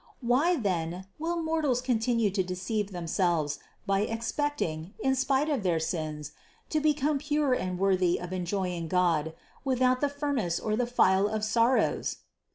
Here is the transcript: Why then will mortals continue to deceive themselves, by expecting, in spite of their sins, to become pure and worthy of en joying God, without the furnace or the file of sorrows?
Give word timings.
Why 0.21 0.55
then 0.55 1.05
will 1.19 1.43
mortals 1.43 1.79
continue 1.79 2.31
to 2.31 2.41
deceive 2.41 2.89
themselves, 2.91 3.59
by 3.85 3.99
expecting, 3.99 4.95
in 4.99 5.13
spite 5.13 5.47
of 5.47 5.61
their 5.61 5.79
sins, 5.79 6.31
to 6.69 6.79
become 6.79 7.19
pure 7.19 7.53
and 7.53 7.77
worthy 7.77 8.19
of 8.19 8.33
en 8.33 8.45
joying 8.45 8.87
God, 8.87 9.35
without 9.63 10.01
the 10.01 10.09
furnace 10.09 10.59
or 10.59 10.75
the 10.75 10.87
file 10.87 11.27
of 11.27 11.43
sorrows? 11.45 12.15